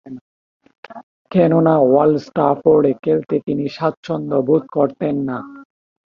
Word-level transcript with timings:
কেননা, 1.31 1.73
ওল্ড 1.91 2.17
ট্রাফোর্ডে 2.35 2.91
খেলতে 3.03 3.35
তিনি 3.45 3.65
স্বাচ্ছন্দ্যবোধ 3.69 4.63
করতেন 4.71 5.15
না। 5.29 5.37